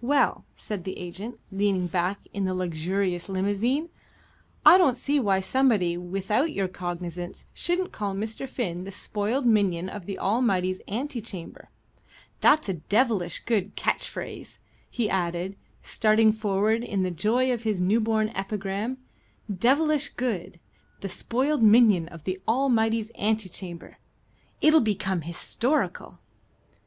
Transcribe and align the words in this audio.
"Well," 0.00 0.46
said 0.56 0.84
the 0.84 0.96
agent, 0.96 1.38
leaning 1.52 1.86
back 1.86 2.20
in 2.32 2.46
the 2.46 2.54
luxurious 2.54 3.28
limousine, 3.28 3.90
"I 4.64 4.78
don't 4.78 4.96
see 4.96 5.20
why 5.20 5.40
somebody, 5.40 5.98
without 5.98 6.50
your 6.50 6.66
cognizance, 6.66 7.44
shouldn't 7.52 7.92
call 7.92 8.14
Mr. 8.14 8.48
Finn 8.48 8.84
the 8.84 8.90
spoiled 8.90 9.44
minion 9.44 9.90
of 9.90 10.06
the 10.06 10.18
Almighty's 10.18 10.80
ante 10.88 11.20
chamber. 11.20 11.68
That's 12.40 12.70
a 12.70 12.80
devilish 12.88 13.40
good 13.40 13.76
catch 13.76 14.08
phrase," 14.08 14.58
he 14.88 15.10
added, 15.10 15.56
starting 15.82 16.32
forward 16.32 16.82
in 16.82 17.02
the 17.02 17.10
joy 17.10 17.52
of 17.52 17.64
his 17.64 17.78
newborn 17.78 18.30
epigram: 18.30 18.96
"Devilish 19.54 20.08
good. 20.14 20.58
'The 21.00 21.08
spoiled 21.10 21.62
minion 21.62 22.08
of 22.08 22.24
the 22.24 22.40
Almighty's 22.48 23.10
ante 23.10 23.50
chamber.' 23.50 23.98
It'll 24.62 24.80
become 24.80 25.20
historical." 25.20 26.20